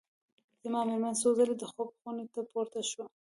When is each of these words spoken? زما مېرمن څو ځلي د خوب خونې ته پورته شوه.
زما 0.61 0.79
مېرمن 0.87 1.13
څو 1.21 1.29
ځلي 1.37 1.55
د 1.57 1.63
خوب 1.71 1.89
خونې 1.99 2.25
ته 2.33 2.41
پورته 2.51 2.79
شوه. 2.89 3.05